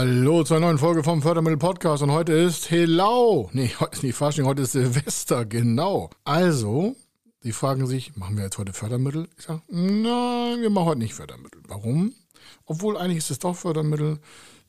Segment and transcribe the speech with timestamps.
[0.00, 3.50] Hallo zur neuen Folge vom Fördermittel Podcast und heute ist Helau.
[3.52, 6.08] Nee, heute ist nicht Fasching, heute ist Silvester, genau.
[6.24, 6.96] Also,
[7.44, 9.28] die fragen sich, machen wir jetzt heute Fördermittel?
[9.36, 11.60] Ich sage, nein, wir machen heute nicht Fördermittel.
[11.68, 12.14] Warum?
[12.64, 14.20] Obwohl eigentlich ist es doch Fördermittel,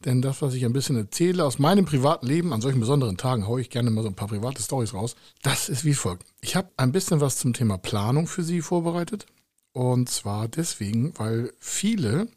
[0.04, 3.48] denn das, was ich ein bisschen erzähle aus meinem privaten Leben, an solchen besonderen Tagen
[3.48, 5.16] haue ich gerne mal so ein paar private Stories raus.
[5.44, 6.26] Das ist wie folgt.
[6.42, 9.28] Ich habe ein bisschen was zum Thema Planung für Sie vorbereitet.
[9.72, 12.28] Und zwar deswegen, weil viele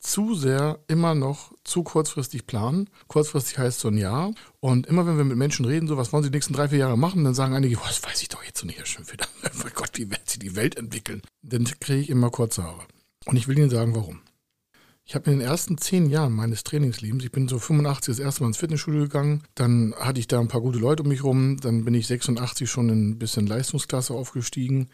[0.00, 2.88] zu sehr immer noch zu kurzfristig planen.
[3.08, 4.32] Kurzfristig heißt so ein Jahr.
[4.60, 6.78] Und immer wenn wir mit Menschen reden, so was wollen sie die nächsten drei, vier
[6.78, 9.26] Jahre machen, dann sagen einige, das weiß ich doch jetzt noch nicht schon wieder.
[9.62, 11.22] Mein Gott, wie wird sie die Welt entwickeln?
[11.42, 12.84] Dann kriege ich immer kurze Haare.
[13.26, 14.20] Und ich will Ihnen sagen, warum.
[15.08, 18.42] Ich habe in den ersten zehn Jahren meines Trainingslebens, ich bin so 85 das erste
[18.42, 21.58] Mal ins Fitnessstudio gegangen, dann hatte ich da ein paar gute Leute um mich rum,
[21.60, 24.88] dann bin ich 86 schon in ein bisschen Leistungsklasse aufgestiegen,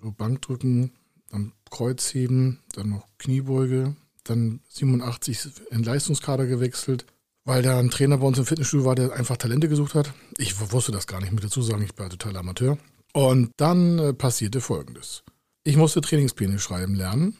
[0.00, 0.92] so Bankdrücken,
[1.28, 3.94] dann Kreuzheben, dann noch Kniebeuge,
[4.28, 5.38] dann 87
[5.70, 7.06] in Leistungskader gewechselt,
[7.44, 10.12] weil da ein Trainer bei uns im Fitnessstudio war, der einfach Talente gesucht hat.
[10.36, 12.78] Ich wusste das gar nicht mit dazu sagen, ich war total Amateur.
[13.12, 15.22] Und dann äh, passierte Folgendes.
[15.64, 17.36] Ich musste Trainingspläne schreiben lernen,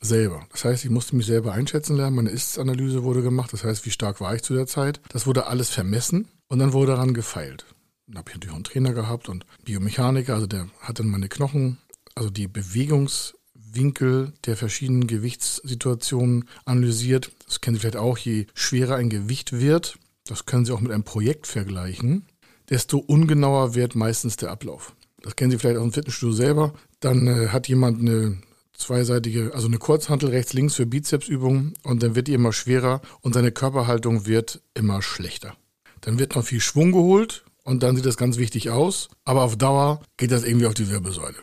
[0.00, 0.46] selber.
[0.50, 2.16] Das heißt, ich musste mich selber einschätzen lernen.
[2.16, 3.52] Meine Ist-Analyse wurde gemacht.
[3.52, 5.00] Das heißt, wie stark war ich zu der Zeit.
[5.08, 7.64] Das wurde alles vermessen und dann wurde daran gefeilt.
[8.06, 11.28] Dann habe ich natürlich auch einen Trainer gehabt und Biomechaniker, also der hat dann meine
[11.28, 11.78] Knochen,
[12.14, 13.34] also die Bewegungs-
[13.74, 17.30] Winkel der verschiedenen Gewichtssituationen analysiert.
[17.46, 20.92] Das kennen Sie vielleicht auch, je schwerer ein Gewicht wird, das können Sie auch mit
[20.92, 22.26] einem Projekt vergleichen,
[22.70, 24.94] desto ungenauer wird meistens der Ablauf.
[25.22, 26.74] Das kennen Sie vielleicht aus dem Fitnessstudio selber.
[27.00, 28.38] Dann äh, hat jemand eine
[28.76, 33.52] zweiseitige, also eine Kurzhantel rechts-links für Bizepsübungen und dann wird die immer schwerer und seine
[33.52, 35.56] Körperhaltung wird immer schlechter.
[36.00, 39.56] Dann wird noch viel Schwung geholt und dann sieht das ganz wichtig aus, aber auf
[39.56, 41.36] Dauer geht das irgendwie auf die Wirbelsäule.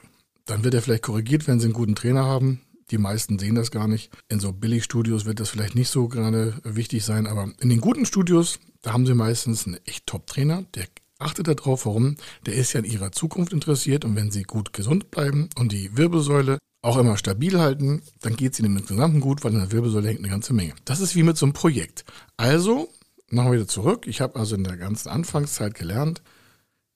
[0.52, 2.60] Dann wird er vielleicht korrigiert, wenn sie einen guten Trainer haben.
[2.92, 4.12] Die meisten sehen das gar nicht.
[4.28, 8.06] In so Billigstudios wird das vielleicht nicht so gerade wichtig sein, aber in den guten
[8.06, 10.88] Studios, da haben sie meistens einen echt Top-Trainer, der
[11.20, 12.18] achtet darauf, warum.
[12.46, 15.96] Der ist ja in ihrer Zukunft interessiert und wenn sie gut gesund bleiben und die
[15.96, 19.72] Wirbelsäule auch immer stabil halten, dann geht es ihnen im Gesamten gut, weil in der
[19.72, 20.74] Wirbelsäule hängt eine ganze Menge.
[20.84, 22.04] Das ist wie mit so einem Projekt.
[22.36, 22.90] Also,
[23.30, 24.06] nochmal wieder zurück.
[24.06, 26.22] Ich habe also in der ganzen Anfangszeit gelernt,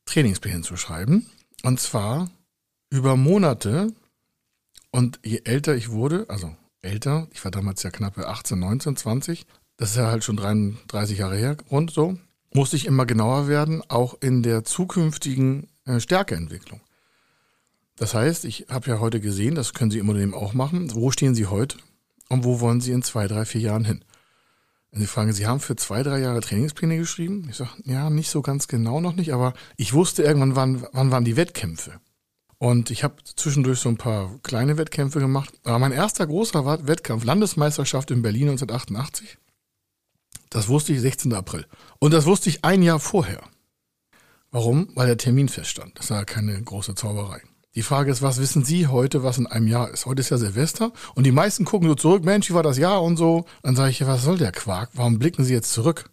[0.03, 1.27] Trainingspläne zu schreiben.
[1.63, 2.29] Und zwar
[2.89, 3.93] über Monate
[4.91, 9.45] und je älter ich wurde, also älter, ich war damals ja knappe 18, 19, 20,
[9.77, 12.17] das ist ja halt schon 33 Jahre her, rund so,
[12.53, 16.81] musste ich immer genauer werden, auch in der zukünftigen äh, Stärkeentwicklung.
[17.97, 21.11] Das heißt, ich habe ja heute gesehen, das können Sie im Unternehmen auch machen, wo
[21.11, 21.77] stehen Sie heute
[22.29, 24.03] und wo wollen Sie in zwei, drei, vier Jahren hin?
[24.91, 27.47] Wenn Sie fragen, Sie haben für zwei, drei Jahre Trainingspläne geschrieben?
[27.49, 31.11] Ich sage, ja, nicht so ganz genau noch nicht, aber ich wusste irgendwann, wann, wann
[31.11, 31.99] waren die Wettkämpfe.
[32.57, 35.53] Und ich habe zwischendurch so ein paar kleine Wettkämpfe gemacht.
[35.63, 39.37] Aber mein erster großer Wettkampf, Landesmeisterschaft in Berlin 1988,
[40.49, 41.33] das wusste ich 16.
[41.33, 41.65] April.
[41.99, 43.43] Und das wusste ich ein Jahr vorher.
[44.51, 44.89] Warum?
[44.95, 45.99] Weil der Termin feststand.
[45.99, 47.41] Das war keine große Zauberei.
[47.75, 50.05] Die Frage ist, was wissen Sie heute, was in einem Jahr ist?
[50.05, 53.03] Heute ist ja Silvester und die meisten gucken so zurück, Mensch, wie war das Jahr
[53.03, 53.45] und so.
[53.63, 54.91] Dann sage ich, was soll der Quark?
[54.93, 56.09] Warum blicken Sie jetzt zurück?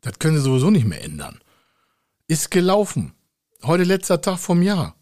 [0.00, 1.38] Das können Sie sowieso nicht mehr ändern.
[2.26, 3.14] Ist gelaufen.
[3.62, 4.97] Heute letzter Tag vom Jahr.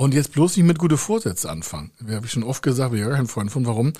[0.00, 1.90] Und jetzt bloß nicht mit gute Vorsätze anfangen.
[2.00, 3.92] Wir habe ich schon oft gesagt, gar kein Freund von, warum?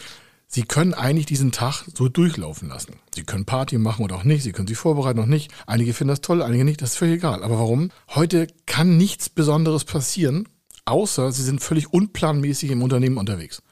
[0.47, 2.95] Sie können eigentlich diesen Tag so durchlaufen lassen.
[3.15, 4.43] Sie können Party machen oder auch nicht.
[4.43, 5.53] Sie können sich vorbereiten oder nicht.
[5.67, 6.81] Einige finden das toll, einige nicht.
[6.81, 7.45] Das ist völlig egal.
[7.45, 7.91] Aber warum?
[8.15, 10.49] Heute kann nichts Besonderes passieren,
[10.87, 13.63] außer Sie sind völlig unplanmäßig im Unternehmen unterwegs.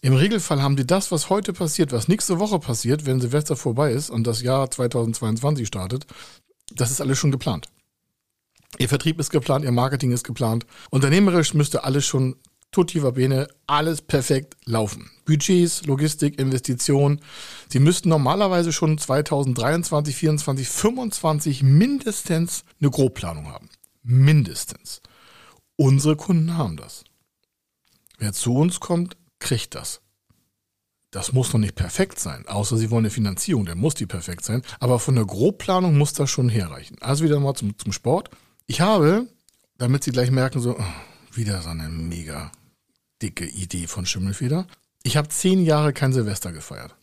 [0.00, 3.90] Im Regelfall haben die das, was heute passiert, was nächste Woche passiert, wenn Silvester vorbei
[3.90, 6.06] ist und das Jahr 2022 startet,
[6.72, 7.68] das ist alles schon geplant.
[8.76, 10.66] Ihr Vertrieb ist geplant, Ihr Marketing ist geplant.
[10.90, 12.36] Unternehmerisch müsste alles schon
[12.70, 15.10] tutti bene, alles perfekt laufen.
[15.24, 17.20] Budgets, Logistik, Investitionen.
[17.68, 23.70] Sie müssten normalerweise schon 2023, 2024, 2025 mindestens eine Grobplanung haben.
[24.02, 25.00] Mindestens.
[25.76, 27.04] Unsere Kunden haben das.
[28.18, 30.00] Wer zu uns kommt, kriegt das.
[31.10, 34.44] Das muss noch nicht perfekt sein, außer Sie wollen eine Finanzierung, dann muss die perfekt
[34.44, 34.62] sein.
[34.78, 36.96] Aber von der Grobplanung muss das schon herreichen.
[37.00, 38.28] Also wieder mal zum, zum Sport.
[38.70, 39.26] Ich habe,
[39.78, 40.84] damit Sie gleich merken, so, oh,
[41.32, 42.52] wieder so eine mega
[43.22, 44.66] dicke Idee von Schimmelfeder.
[45.02, 46.94] Ich habe zehn Jahre kein Silvester gefeiert.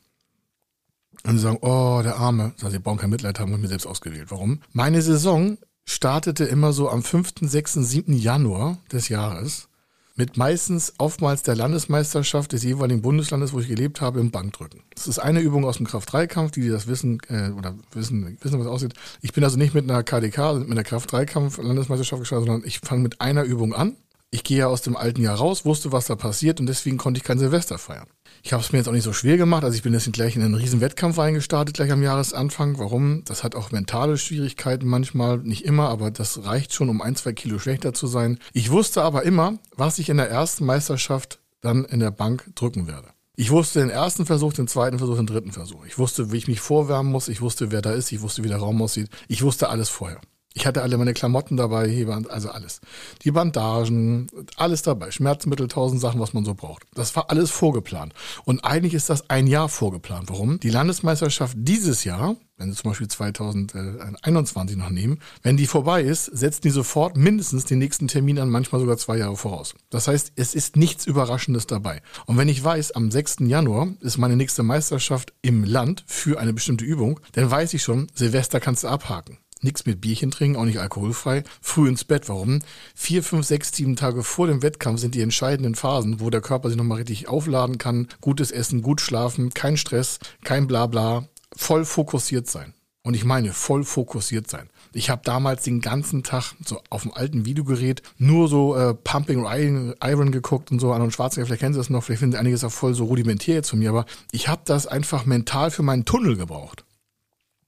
[1.23, 2.53] Und sie sagen, oh, der Arme.
[2.57, 4.29] Sag, sie brauchen kein Mitleid haben und mir selbst ausgewählt.
[4.29, 4.61] Warum?
[4.73, 8.13] Meine Saison startete immer so am 5., 6., 7.
[8.13, 9.67] Januar des Jahres
[10.15, 14.81] mit meistens oftmals der Landesmeisterschaft des jeweiligen Bundeslandes, wo ich gelebt habe, im Bankdrücken.
[14.95, 18.59] Das ist eine Übung aus dem Kraft-3-Kampf, die, die das wissen äh, oder wissen, wissen,
[18.59, 18.93] was aussieht.
[19.21, 23.01] Ich bin also nicht mit einer KDK, also mit einer Kraft-3-Kampf-Landesmeisterschaft gestartet, sondern ich fange
[23.01, 23.97] mit einer Übung an.
[24.31, 27.17] Ich gehe ja aus dem alten Jahr raus, wusste, was da passiert und deswegen konnte
[27.17, 28.07] ich kein Silvester feiern.
[28.45, 29.63] Ich habe es mir jetzt auch nicht so schwer gemacht.
[29.63, 32.77] Also ich bin jetzt gleich in einen riesen Wettkampf eingestartet, gleich am Jahresanfang.
[32.77, 33.23] Warum?
[33.25, 37.33] Das hat auch mentale Schwierigkeiten manchmal, nicht immer, aber das reicht schon, um ein, zwei
[37.33, 38.37] Kilo schlechter zu sein.
[38.53, 42.85] Ich wusste aber immer, was ich in der ersten Meisterschaft dann in der Bank drücken
[42.85, 43.07] werde.
[43.35, 45.83] Ich wusste den ersten Versuch, den zweiten Versuch, den dritten Versuch.
[45.87, 47.29] Ich wusste, wie ich mich vorwärmen muss.
[47.29, 48.11] Ich wusste, wer da ist.
[48.11, 49.09] Ich wusste, wie der Raum aussieht.
[49.27, 50.21] Ich wusste alles vorher.
[50.57, 52.79] Ich hatte alle meine Klamotten dabei, also alles.
[53.23, 55.11] Die Bandagen, alles dabei.
[55.11, 56.83] Schmerzmittel, tausend Sachen, was man so braucht.
[56.93, 58.13] Das war alles vorgeplant.
[58.45, 60.29] Und eigentlich ist das ein Jahr vorgeplant.
[60.29, 60.61] Warum?
[60.61, 66.25] Die Landesmeisterschaft dieses Jahr, wenn Sie zum Beispiel 2021 noch nehmen, wenn die vorbei ist,
[66.27, 69.75] setzen die sofort mindestens den nächsten Termin an, manchmal sogar zwei Jahre voraus.
[69.89, 72.01] Das heißt, es ist nichts Überraschendes dabei.
[72.27, 73.39] Und wenn ich weiß, am 6.
[73.41, 78.07] Januar ist meine nächste Meisterschaft im Land für eine bestimmte Übung, dann weiß ich schon,
[78.15, 79.37] Silvester kannst du abhaken.
[79.65, 81.43] Nichts mit Bierchen trinken, auch nicht alkoholfrei.
[81.59, 82.29] Früh ins Bett.
[82.29, 82.59] Warum?
[82.93, 86.69] Vier, fünf, sechs, sieben Tage vor dem Wettkampf sind die entscheidenden Phasen, wo der Körper
[86.69, 88.07] sich nochmal richtig aufladen kann.
[88.21, 91.27] Gutes Essen, gut schlafen, kein Stress, kein Blabla.
[91.55, 92.75] Voll fokussiert sein.
[93.01, 94.69] Und ich meine, voll fokussiert sein.
[94.93, 99.47] Ich habe damals den ganzen Tag so auf dem alten Videogerät nur so äh, Pumping
[99.47, 100.93] Iron geguckt und so.
[100.93, 103.05] An und Schwarzenegger, vielleicht kennen Sie das noch, vielleicht finden Sie einiges auch voll so
[103.05, 106.85] rudimentär jetzt von mir, aber ich habe das einfach mental für meinen Tunnel gebraucht.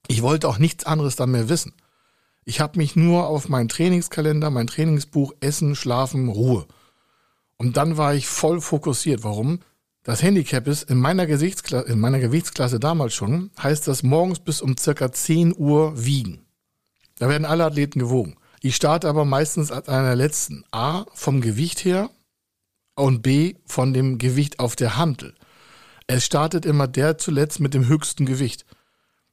[0.06, 1.72] Ich wollte auch nichts anderes dann mehr wissen.
[2.48, 6.66] Ich habe mich nur auf meinen Trainingskalender, mein Trainingsbuch, Essen, Schlafen, Ruhe.
[7.58, 9.22] Und dann war ich voll fokussiert.
[9.22, 9.58] Warum?
[10.02, 14.78] Das Handicap ist, in meiner, in meiner Gewichtsklasse damals schon, heißt das morgens bis um
[14.78, 16.46] circa 10 Uhr wiegen.
[17.18, 18.38] Da werden alle Athleten gewogen.
[18.62, 20.64] Ich starte aber meistens als einer der letzten.
[20.70, 22.08] A, vom Gewicht her
[22.94, 25.34] und B, von dem Gewicht auf der Hantel.
[26.06, 28.64] Es startet immer der zuletzt mit dem höchsten Gewicht.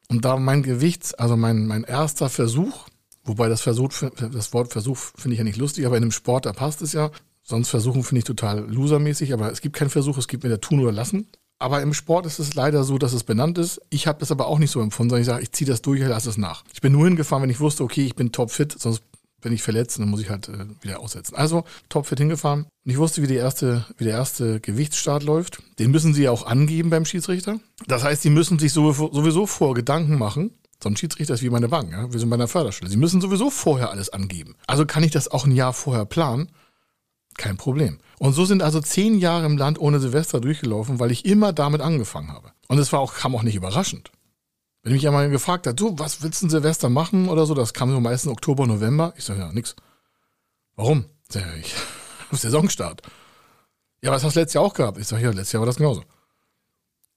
[0.10, 2.90] Und da mein Gewicht, also mein, mein erster Versuch,
[3.26, 3.92] wobei das, Versuch,
[4.32, 6.94] das Wort Versuch finde ich ja nicht lustig, aber in einem Sport, da passt es
[6.94, 7.12] ja.
[7.44, 10.62] Sonst Versuchen finde ich total losermäßig, aber es gibt keinen Versuch, es gibt mir der
[10.62, 11.28] Tun oder Lassen.
[11.60, 13.82] Aber im Sport ist es leider so, dass es benannt ist.
[13.90, 16.02] Ich habe das aber auch nicht so empfunden, sondern ich sage, ich ziehe das durch,
[16.02, 16.64] ich lasse es nach.
[16.74, 19.04] Ich bin nur hingefahren, wenn ich wusste, okay, ich bin topfit, sonst
[19.42, 21.36] bin ich verletzt und dann muss ich halt äh, wieder aussetzen.
[21.36, 22.64] Also topfit hingefahren.
[22.64, 25.62] Und ich wusste, wie, die erste, wie der erste Gewichtsstart läuft.
[25.78, 27.60] Den müssen sie ja auch angeben beim Schiedsrichter.
[27.88, 30.52] Das heißt, sie müssen sich sowieso vor Gedanken machen,
[30.86, 32.14] so ein Schiedsrichter ist wie meine Bank, ja?
[32.14, 32.92] wir sind bei einer Förderschule.
[32.92, 34.56] Sie müssen sowieso vorher alles angeben.
[34.68, 36.52] Also kann ich das auch ein Jahr vorher planen?
[37.38, 37.98] Kein Problem.
[38.20, 41.82] Und so sind also zehn Jahre im Land ohne Silvester durchgelaufen, weil ich immer damit
[41.82, 42.52] angefangen habe.
[42.68, 44.12] Und es auch, kam auch nicht überraschend.
[44.84, 47.90] Wenn mich einmal gefragt hat, du, was willst du Silvester machen oder so, das kam
[47.90, 49.16] so meistens Oktober, November.
[49.18, 49.76] Ich sage, ja, nix.
[50.76, 51.06] Warum?
[51.30, 51.74] Sag ich,
[52.32, 53.02] Saisonstart.
[54.04, 55.00] Ja, was hast du letztes Jahr auch gehabt?
[55.00, 56.04] Ich sage, ja, letztes Jahr war das genauso.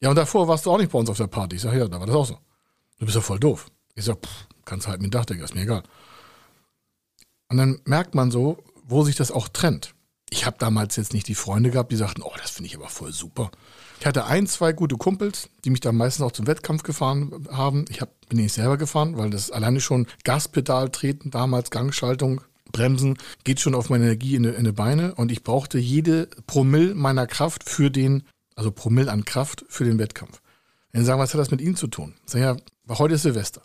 [0.01, 1.57] Ja, und davor warst du auch nicht bei uns auf der Party.
[1.57, 2.39] Ich sage, ja, da war das auch so.
[2.99, 3.67] Du bist ja voll doof.
[3.95, 5.83] Ich sage, pff, kannst halt mit Dachdecker, ist mir egal.
[7.49, 9.95] Und dann merkt man so, wo sich das auch trennt.
[10.31, 12.89] Ich habe damals jetzt nicht die Freunde gehabt, die sagten, oh, das finde ich aber
[12.89, 13.51] voll super.
[13.99, 17.87] Ich hatte ein, zwei gute Kumpels, die mich dann meistens auch zum Wettkampf gefahren haben.
[17.89, 23.17] Ich hab, bin nicht selber gefahren, weil das alleine schon Gaspedal treten, damals Gangschaltung, Bremsen,
[23.45, 25.15] geht schon auf meine Energie in die, in die Beine.
[25.15, 28.25] Und ich brauchte jede Promille meiner Kraft für den,
[28.55, 30.43] also Promille an Kraft für den Wettkampf.
[30.93, 32.15] Sie sagen, was hat das mit Ihnen zu tun?
[32.27, 33.63] Ich sage, ja, heute ist Silvester.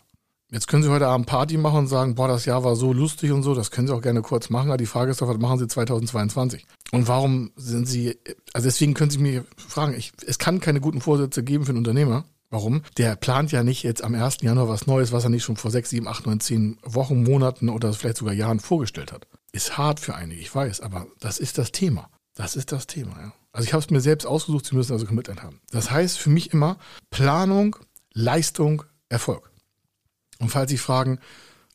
[0.50, 3.32] Jetzt können Sie heute Abend Party machen und sagen, boah, das Jahr war so lustig
[3.32, 5.38] und so, das können Sie auch gerne kurz machen, aber die Frage ist doch, was
[5.38, 6.64] machen Sie 2022?
[6.92, 8.18] Und warum sind Sie,
[8.52, 11.78] also deswegen können Sie mich fragen, ich, es kann keine guten Vorsätze geben für einen
[11.78, 12.24] Unternehmer.
[12.50, 12.82] Warum?
[12.98, 14.42] Der plant ja nicht jetzt am 1.
[14.42, 17.68] Januar was Neues, was er nicht schon vor 6, 7, 8, 9, 10 Wochen, Monaten
[17.68, 19.26] oder vielleicht sogar Jahren vorgestellt hat.
[19.50, 22.10] Ist hart für einige, ich weiß, aber das ist das Thema.
[22.36, 23.32] Das ist das Thema, ja.
[23.52, 25.60] Also ich habe es mir selbst ausgesucht, Sie müssen also Commitment haben.
[25.70, 26.78] Das heißt für mich immer
[27.10, 27.76] Planung,
[28.12, 29.50] Leistung, Erfolg.
[30.38, 31.18] Und falls Sie fragen,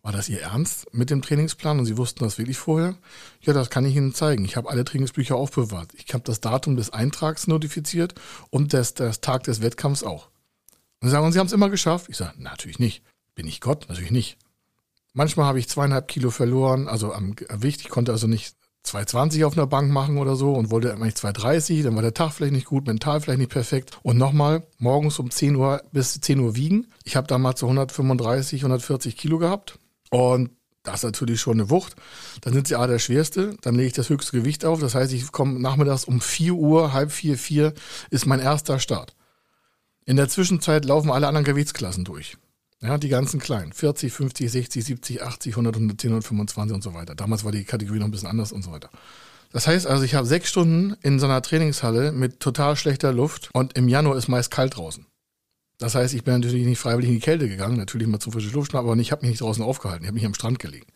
[0.02, 2.96] war das Ihr Ernst mit dem Trainingsplan und Sie wussten das wirklich vorher?
[3.42, 4.46] Ja, das kann ich Ihnen zeigen.
[4.46, 5.92] Ich habe alle Trainingsbücher aufbewahrt.
[5.94, 8.16] Ich habe das Datum des Eintrags notifiziert
[8.50, 10.30] und das, das Tag des Wettkampfs auch.
[11.02, 12.08] Und Sie sagen, Sie haben es immer geschafft?
[12.10, 13.04] Ich sage, natürlich nicht.
[13.36, 13.88] Bin ich Gott?
[13.90, 14.38] Natürlich nicht.
[15.14, 17.82] Manchmal habe ich zweieinhalb Kilo verloren, also am Gewicht.
[17.82, 18.56] Ich konnte also nicht
[18.86, 22.32] 2,20 auf einer Bank machen oder so und wollte eigentlich 2,30, dann war der Tag
[22.32, 23.98] vielleicht nicht gut, mental vielleicht nicht perfekt.
[24.04, 26.88] Und nochmal, morgens um 10 Uhr bis 10 Uhr wiegen.
[27.04, 29.78] Ich habe damals so 135, 140 Kilo gehabt
[30.10, 30.52] und
[30.84, 31.96] das ist natürlich schon eine Wucht.
[32.42, 34.80] Dann sind sie A der schwerste, dann lege ich das höchste Gewicht auf.
[34.80, 37.74] Das heißt, ich komme nachmittags um 4 Uhr, halb 4, 4
[38.10, 39.16] ist mein erster Start.
[40.06, 42.38] In der Zwischenzeit laufen alle anderen Gewichtsklassen durch.
[42.82, 43.74] Ja, die ganzen kleinen.
[43.74, 47.14] 40, 50, 60, 70, 80, 100, 110, 125 und so weiter.
[47.14, 48.90] Damals war die Kategorie noch ein bisschen anders und so weiter.
[49.52, 53.50] Das heißt also, ich habe sechs Stunden in so einer Trainingshalle mit total schlechter Luft
[53.54, 55.06] und im Januar ist meist kalt draußen.
[55.80, 58.52] Das heißt, ich bin natürlich nicht freiwillig in die Kälte gegangen, natürlich mal zum frischen
[58.52, 60.88] Luft, aber ich habe mich nicht draußen aufgehalten, ich habe mich am Strand gelegen.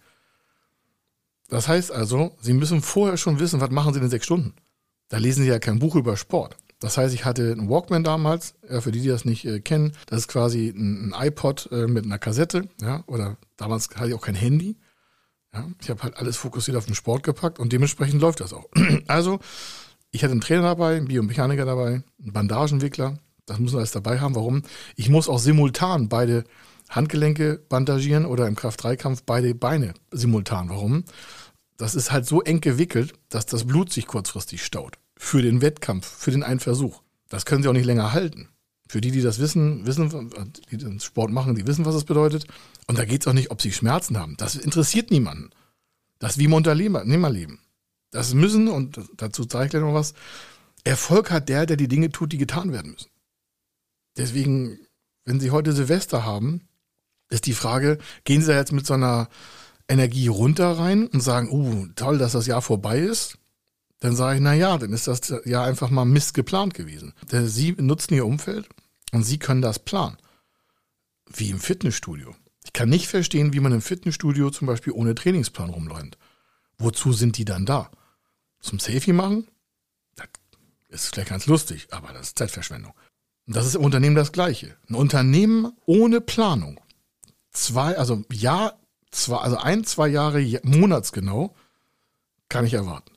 [1.49, 4.53] Das heißt also, Sie müssen vorher schon wissen, was machen Sie in sechs Stunden.
[5.09, 6.57] Da lesen Sie ja kein Buch über Sport.
[6.83, 10.19] Das heißt, ich hatte einen Walkman damals, für die, die das nicht äh, kennen, das
[10.19, 14.35] ist quasi ein, iPod äh, mit einer Kassette, ja, oder damals hatte ich auch kein
[14.35, 14.75] Handy.
[15.53, 18.65] Ja, ich habe halt alles fokussiert auf den Sport gepackt und dementsprechend läuft das auch.
[19.07, 19.39] also,
[20.11, 23.17] ich hatte einen Trainer dabei, einen Biomechaniker dabei, einen Bandagenwickler.
[23.45, 24.35] Das müssen wir alles dabei haben.
[24.35, 24.63] Warum?
[24.97, 26.43] Ich muss auch simultan beide
[26.89, 30.67] Handgelenke bandagieren oder im Kraft-3-Kampf beide Beine simultan.
[30.67, 31.05] Warum?
[31.77, 34.97] Das ist halt so eng gewickelt, dass das Blut sich kurzfristig staut.
[35.23, 37.01] Für den Wettkampf, für den einen Versuch.
[37.29, 38.49] Das können sie auch nicht länger halten.
[38.89, 40.29] Für die, die das wissen, wissen,
[40.69, 42.45] die den Sport machen, die wissen, was es bedeutet.
[42.87, 44.35] Und da geht es auch nicht, ob sie Schmerzen haben.
[44.37, 45.51] Das interessiert niemanden.
[46.19, 47.59] Das ist wie im Unternehmerleben.
[48.11, 50.13] Das müssen, und dazu zeige ich gleich noch was,
[50.83, 53.09] Erfolg hat der, der die Dinge tut, die getan werden müssen.
[54.17, 54.77] Deswegen,
[55.23, 56.67] wenn Sie heute Silvester haben,
[57.29, 59.29] ist die Frage, gehen Sie da jetzt mit so einer
[59.87, 63.37] Energie runter rein und sagen, uh, toll, dass das Jahr vorbei ist?
[64.03, 67.13] Dann sage ich, na ja, dann ist das Jahr einfach mal Mist geplant gewesen.
[67.31, 68.67] Denn Sie nutzen Ihr Umfeld
[69.13, 70.17] und Sie können das planen.
[71.33, 72.35] Wie im Fitnessstudio.
[72.65, 76.17] Ich kann nicht verstehen, wie man im Fitnessstudio zum Beispiel ohne Trainingsplan rumläuft.
[76.77, 77.91] Wozu sind die dann da?
[78.59, 79.47] Zum Selfie machen?
[80.89, 82.91] Das ist vielleicht ganz lustig, aber das ist Zeitverschwendung.
[83.47, 84.75] Und das ist im Unternehmen das Gleiche.
[84.89, 86.77] Ein Unternehmen ohne Planung.
[87.51, 88.77] Zwei, also Jahr,
[89.11, 91.55] zwei, also ein, zwei Jahre monatsgenau
[92.49, 93.12] kann ich erwarten.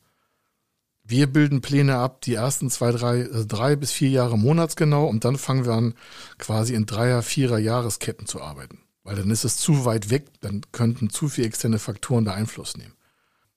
[1.08, 5.24] Wir bilden Pläne ab, die ersten zwei, drei, also drei bis vier Jahre monatsgenau und
[5.24, 5.94] dann fangen wir an,
[6.38, 8.80] quasi in Dreier-, Vierer Jahresketten zu arbeiten.
[9.04, 12.76] Weil dann ist es zu weit weg, dann könnten zu viele externe Faktoren da Einfluss
[12.76, 12.94] nehmen.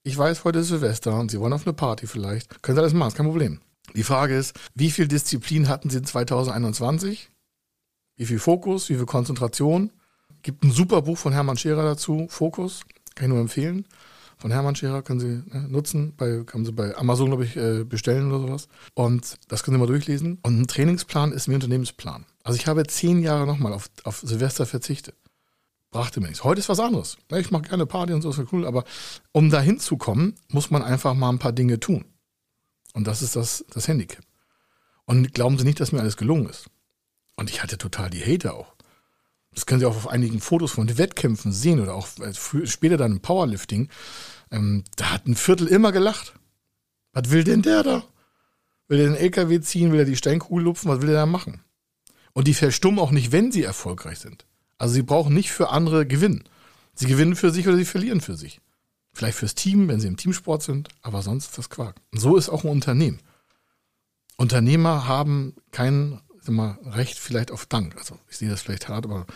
[0.04, 2.62] Ich weiß, heute ist Silvester und Sie wollen auf eine Party vielleicht.
[2.62, 3.60] Können Sie alles machen, ist kein Problem.
[3.94, 7.30] Die Frage ist, wie viel Disziplin hatten Sie in 2021?
[8.14, 9.90] Wie viel Fokus, wie viel Konzentration?
[10.42, 12.82] Gibt ein super Buch von Hermann Scherer dazu, Fokus,
[13.16, 13.86] kann ich nur empfehlen.
[14.40, 17.84] Von Hermann Scherer können Sie ne, nutzen, bei, können Sie bei Amazon, glaube ich, äh,
[17.84, 18.68] bestellen oder sowas.
[18.94, 20.38] Und das können Sie mal durchlesen.
[20.42, 22.24] Und ein Trainingsplan ist ein Unternehmensplan.
[22.42, 25.14] Also ich habe zehn Jahre nochmal auf, auf Silvester verzichtet.
[25.90, 26.42] Brachte mir nichts.
[26.42, 27.18] Heute ist was anderes.
[27.34, 28.84] Ich mache gerne Party und so, ist ja cool, aber
[29.32, 32.06] um da hinzukommen, muss man einfach mal ein paar Dinge tun.
[32.94, 34.24] Und das ist das, das Handicap.
[35.04, 36.70] Und glauben Sie nicht, dass mir alles gelungen ist.
[37.36, 38.74] Und ich hatte total die Hater auch.
[39.54, 43.12] Das können Sie auch auf einigen Fotos von Wettkämpfen sehen oder auch äh, später dann
[43.12, 43.88] im Powerlifting.
[44.50, 46.34] Ähm, da hat ein Viertel immer gelacht.
[47.12, 48.04] Was will denn der da?
[48.88, 49.92] Will er den LKW ziehen?
[49.92, 50.90] Will er die Steinkugel lupfen?
[50.90, 51.62] Was will er da machen?
[52.32, 54.46] Und die verstummen auch nicht, wenn sie erfolgreich sind.
[54.78, 56.44] Also sie brauchen nicht für andere gewinnen.
[56.94, 58.60] Sie gewinnen für sich oder sie verlieren für sich.
[59.12, 61.96] Vielleicht fürs Team, wenn sie im Teamsport sind, aber sonst ist das Quark.
[62.12, 63.18] Und so ist auch ein Unternehmen.
[64.36, 65.54] Unternehmer haben
[66.44, 67.96] kein mal, Recht vielleicht auf Dank.
[67.96, 69.26] Also ich sehe das vielleicht hart, aber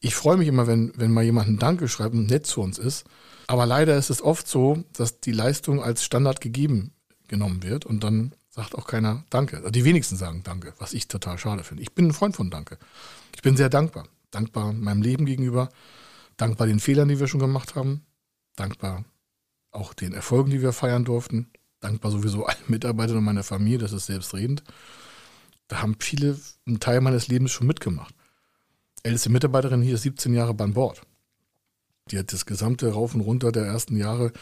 [0.00, 2.78] ich freue mich immer, wenn, wenn mal jemand ein Danke schreibt und nett zu uns
[2.78, 3.04] ist.
[3.46, 6.92] Aber leider ist es oft so, dass die Leistung als Standard gegeben
[7.28, 9.58] genommen wird und dann sagt auch keiner Danke.
[9.58, 11.82] Also die wenigsten sagen Danke, was ich total schade finde.
[11.82, 12.78] Ich bin ein Freund von Danke.
[13.34, 14.06] Ich bin sehr dankbar.
[14.30, 15.68] Dankbar meinem Leben gegenüber,
[16.36, 18.06] dankbar den Fehlern, die wir schon gemacht haben,
[18.56, 19.04] dankbar
[19.70, 21.50] auch den Erfolgen, die wir feiern durften,
[21.80, 24.62] dankbar sowieso allen Mitarbeitern und meiner Familie, das ist selbstredend.
[25.72, 28.14] Haben viele einen Teil meines Lebens schon mitgemacht.
[29.02, 31.02] Älteste Mitarbeiterin hier ist 17 Jahre beim Bord.
[32.10, 34.32] Die hat das gesamte Rauf und Runter der ersten Jahre,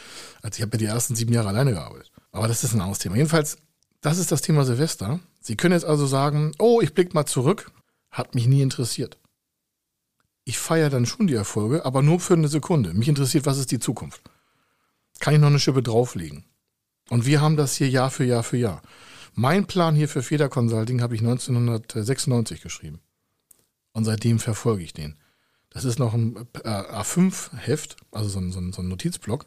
[0.43, 2.11] also ich habe ja die ersten sieben Jahre alleine gearbeitet.
[2.33, 3.17] Aber das ist ein anderes Thema.
[3.17, 3.59] Jedenfalls,
[4.01, 5.21] das ist das Thema Silvester.
[5.41, 7.71] Sie können jetzt also sagen, oh, ich blicke mal zurück,
[8.11, 9.19] hat mich nie interessiert.
[10.45, 12.95] Ich feiere dann schon die Erfolge, aber nur für eine Sekunde.
[12.95, 14.23] Mich interessiert, was ist die Zukunft.
[15.21, 16.45] Kann ich noch eine Schippe drauflegen?
[17.11, 18.83] Und wir haben das hier Jahr für Jahr für Jahr.
[19.35, 23.01] Mein Plan hier für Feder Consulting habe ich 1996 geschrieben.
[23.93, 25.17] Und seitdem verfolge ich den.
[25.71, 29.47] Das ist noch ein äh, A5-Heft, also so ein, so, ein, so ein Notizblock.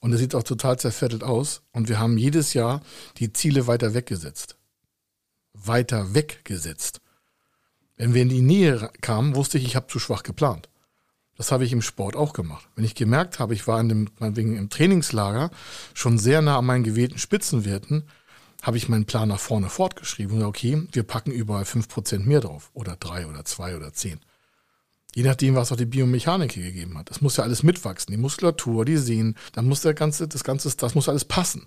[0.00, 1.62] Und es sieht auch total zerfettelt aus.
[1.72, 2.82] Und wir haben jedes Jahr
[3.18, 4.56] die Ziele weiter weggesetzt.
[5.52, 7.00] Weiter weggesetzt.
[7.96, 10.68] Wenn wir in die Nähe kamen, wusste ich, ich habe zu schwach geplant.
[11.36, 12.68] Das habe ich im Sport auch gemacht.
[12.76, 15.50] Wenn ich gemerkt habe, ich war in dem, meinetwegen im Trainingslager
[15.92, 18.04] schon sehr nah an meinen gewählten Spitzenwerten,
[18.64, 22.70] habe ich meinen Plan nach vorne fortgeschrieben und okay, wir packen überall 5% mehr drauf
[22.72, 24.18] oder drei oder zwei oder zehn.
[25.14, 27.10] Je nachdem, was auch die Biomechanik hier gegeben hat.
[27.10, 28.10] Das muss ja alles mitwachsen.
[28.10, 31.66] Die Muskulatur, die Sehnen, dann muss der ganze, das ganze, das muss alles passen.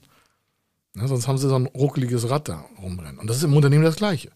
[0.96, 3.20] Ja, sonst haben sie so ein ruckeliges Rad da rumrennen.
[3.20, 4.32] Und das ist im Unternehmen das Gleiche.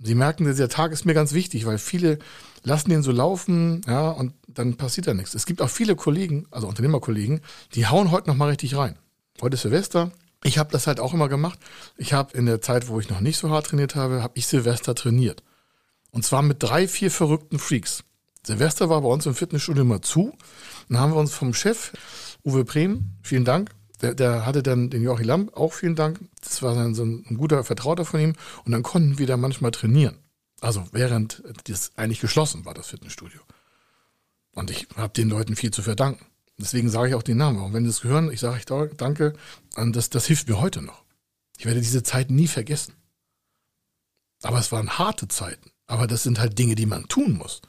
[0.00, 2.18] Sie merken, dieser Tag ist mir ganz wichtig, weil viele
[2.62, 5.34] lassen den so laufen, ja, und dann passiert da nichts.
[5.34, 7.40] Es gibt auch viele Kollegen, also Unternehmerkollegen,
[7.74, 8.98] die hauen heute nochmal richtig rein.
[9.40, 10.10] Heute ist Silvester,
[10.42, 11.58] ich habe das halt auch immer gemacht.
[11.96, 14.46] Ich habe in der Zeit, wo ich noch nicht so hart trainiert habe, habe ich
[14.46, 15.42] Silvester trainiert.
[16.10, 18.04] Und zwar mit drei, vier verrückten Freaks.
[18.46, 20.36] Silvester war bei uns im Fitnessstudio immer zu.
[20.88, 21.92] Dann haben wir uns vom Chef
[22.44, 23.70] Uwe Brehm, vielen Dank.
[24.00, 26.20] Der, der hatte dann den Joachim Lamp, auch vielen Dank.
[26.42, 28.34] Das war dann so ein, ein guter Vertrauter von ihm.
[28.64, 30.16] Und dann konnten wir da manchmal trainieren.
[30.60, 33.40] Also während das eigentlich geschlossen war, das Fitnessstudio.
[34.52, 36.24] Und ich habe den Leuten viel zu verdanken.
[36.60, 37.62] Deswegen sage ich auch den Namen.
[37.62, 39.32] Und wenn sie es hören, ich sage ich danke.
[39.76, 41.04] Und das, das hilft mir heute noch.
[41.58, 42.94] Ich werde diese Zeit nie vergessen.
[44.42, 45.70] Aber es waren harte Zeiten.
[45.86, 47.62] Aber das sind halt Dinge, die man tun muss.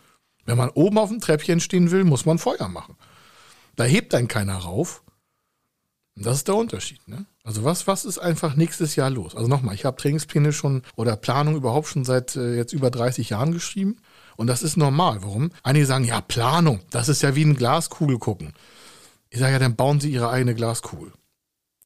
[0.45, 2.95] Wenn man oben auf dem Treppchen stehen will, muss man Feuer machen.
[3.75, 5.03] Da hebt einen keiner rauf.
[6.15, 7.07] Und das ist der Unterschied.
[7.07, 7.25] Ne?
[7.43, 9.35] Also was, was ist einfach nächstes Jahr los?
[9.35, 13.29] Also nochmal, ich habe Trainingspläne schon oder Planung überhaupt schon seit äh, jetzt über 30
[13.29, 13.97] Jahren geschrieben.
[14.35, 15.23] Und das ist normal.
[15.23, 15.51] Warum?
[15.63, 18.53] Einige sagen, ja, Planung, das ist ja wie ein Glaskugel gucken.
[19.31, 21.13] Ich sage ja, dann bauen Sie Ihre eigene Glaskugel.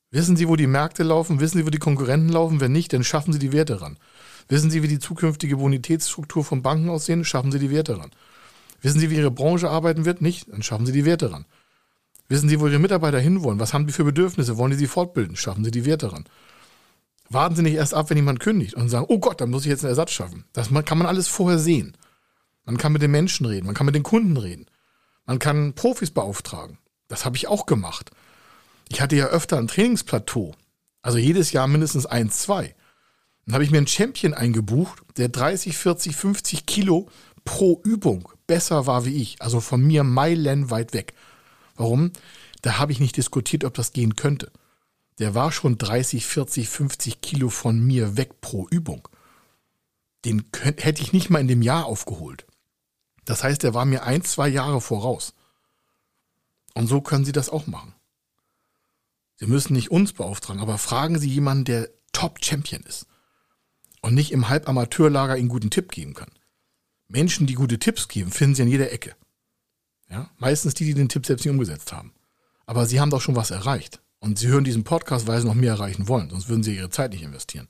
[0.09, 1.39] Wissen Sie, wo die Märkte laufen?
[1.39, 2.59] Wissen Sie, wo die Konkurrenten laufen?
[2.59, 3.97] Wenn nicht, dann schaffen Sie die Werte ran.
[4.47, 7.23] Wissen Sie, wie die zukünftige Bonitätsstruktur von Banken aussehen?
[7.23, 8.09] Schaffen Sie die Werte ran.
[8.81, 10.21] Wissen Sie, wie Ihre Branche arbeiten wird?
[10.21, 10.51] Nicht?
[10.51, 11.45] Dann schaffen Sie die Werte ran.
[12.29, 13.59] Wissen Sie, wo Ihre Mitarbeiter hinwollen?
[13.59, 14.57] Was haben die für Bedürfnisse?
[14.57, 15.35] Wollen die sie fortbilden?
[15.35, 16.25] Schaffen Sie die Werte ran.
[17.29, 19.69] Warten Sie nicht erst ab, wenn jemand kündigt und sagen, oh Gott, dann muss ich
[19.69, 20.45] jetzt einen Ersatz schaffen.
[20.53, 21.95] Das kann man alles vorher sehen.
[22.65, 24.65] Man kann mit den Menschen reden, man kann mit den Kunden reden.
[25.27, 26.79] Man kann Profis beauftragen.
[27.07, 28.11] Das habe ich auch gemacht.
[28.89, 30.53] Ich hatte ja öfter ein Trainingsplateau.
[31.01, 32.75] Also jedes Jahr mindestens ein, zwei.
[33.45, 37.09] Dann habe ich mir einen Champion eingebucht, der 30, 40, 50 Kilo
[37.43, 39.41] pro Übung besser war wie ich.
[39.41, 41.13] Also von mir meilenweit weg.
[41.75, 42.11] Warum?
[42.61, 44.51] Da habe ich nicht diskutiert, ob das gehen könnte.
[45.19, 49.07] Der war schon 30, 40, 50 Kilo von mir weg pro Übung.
[50.25, 52.45] Den hätte ich nicht mal in dem Jahr aufgeholt.
[53.25, 55.33] Das heißt, er war mir ein, zwei Jahre voraus.
[56.75, 57.95] Und so können Sie das auch machen.
[59.37, 63.07] Sie müssen nicht uns beauftragen, aber fragen Sie jemanden, der Top-Champion ist
[64.01, 66.31] und nicht im Halbamateurlager Ihnen guten Tipp geben kann.
[67.07, 69.15] Menschen, die gute Tipps geben, finden Sie an jeder Ecke.
[70.09, 70.29] Ja?
[70.37, 72.13] Meistens die, die den Tipp selbst nicht umgesetzt haben.
[72.65, 74.01] Aber Sie haben doch schon was erreicht.
[74.19, 76.29] Und Sie hören diesen Podcast, weil Sie noch mehr erreichen wollen.
[76.29, 77.67] Sonst würden Sie Ihre Zeit nicht investieren.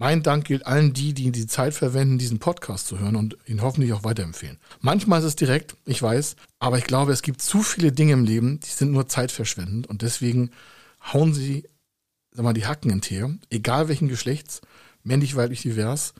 [0.00, 3.60] Mein Dank gilt allen die, die die Zeit verwenden, diesen Podcast zu hören und ihn
[3.60, 4.56] hoffentlich auch weiterempfehlen.
[4.80, 8.24] Manchmal ist es direkt, ich weiß, aber ich glaube, es gibt zu viele Dinge im
[8.24, 10.52] Leben, die sind nur zeitverschwendend und deswegen
[11.12, 11.68] hauen Sie
[12.30, 14.62] sag mal, die Hacken in Teer, egal welchen Geschlechts,
[15.02, 16.14] männlich, weiblich, divers,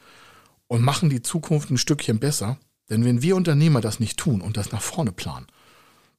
[0.67, 2.59] und machen die Zukunft ein Stückchen besser.
[2.91, 5.47] Denn wenn wir Unternehmer das nicht tun und das nach vorne planen,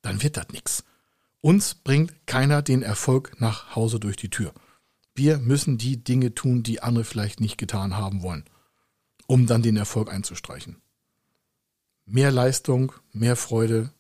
[0.02, 0.84] dann wird das nichts.
[1.41, 4.52] Uns bringt keiner den Erfolg nach Hause durch die Tür.
[5.13, 8.45] Wir müssen die Dinge tun, die andere vielleicht nicht getan haben wollen,
[9.28, 10.82] um dann den Erfolg einzustreichen.
[12.06, 13.91] Mehr Leistung, mehr Freude,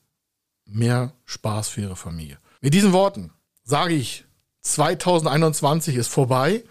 [0.65, 2.39] mehr Spaß für Ihre Familie.
[2.61, 3.31] Mit diesen Worten
[3.63, 4.25] sage ich,
[4.61, 6.63] 2021 ist vorbei.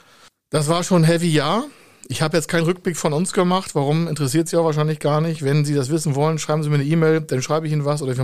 [0.50, 1.64] Das war schon ein heavy Jahr.
[2.08, 3.74] Ich habe jetzt keinen Rückblick von uns gemacht.
[3.74, 5.42] Warum interessiert Sie auch wahrscheinlich gar nicht.
[5.42, 8.02] Wenn Sie das wissen wollen, schreiben Sie mir eine E-Mail, dann schreibe ich Ihnen was
[8.02, 8.18] oder ich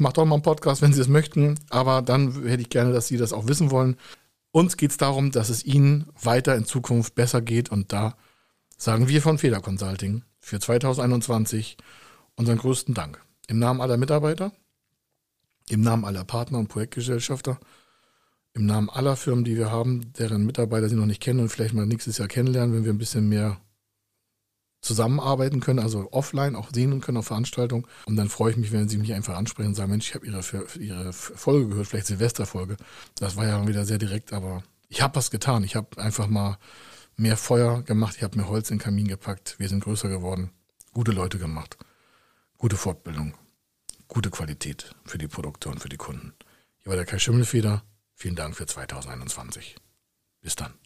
[0.00, 1.58] mache doch mal einen Podcast, wenn Sie es möchten.
[1.70, 3.96] Aber dann hätte ich gerne, dass Sie das auch wissen wollen.
[4.52, 8.16] Uns geht es darum, dass es Ihnen weiter in Zukunft besser geht und da
[8.76, 11.76] sagen wir von Feder Consulting für 2021
[12.36, 13.20] unseren größten Dank.
[13.48, 14.52] Im Namen aller Mitarbeiter,
[15.68, 17.58] im Namen aller Partner und Projektgesellschafter
[18.54, 21.74] im Namen aller Firmen, die wir haben, deren Mitarbeiter sie noch nicht kennen und vielleicht
[21.74, 23.58] mal nächstes Jahr kennenlernen, wenn wir ein bisschen mehr
[24.82, 27.86] zusammenarbeiten können, also offline auch sehen können auf Veranstaltungen.
[28.04, 30.26] Und dann freue ich mich, wenn Sie mich einfach ansprechen und sagen, Mensch, ich habe
[30.26, 30.42] Ihre,
[30.78, 32.76] Ihre Folge gehört, vielleicht Silvesterfolge.
[33.14, 35.64] Das war ja wieder sehr direkt, aber ich habe was getan.
[35.64, 36.58] Ich habe einfach mal
[37.16, 40.50] mehr Feuer gemacht, ich habe mehr Holz in den Kamin gepackt, wir sind größer geworden,
[40.92, 41.76] gute Leute gemacht,
[42.58, 43.34] gute Fortbildung,
[44.08, 46.32] gute Qualität für die Produkte und für die Kunden.
[46.78, 47.84] Hier war der Kai Schimmelfeder.
[48.14, 49.76] Vielen Dank für 2021.
[50.40, 50.81] Bis dann.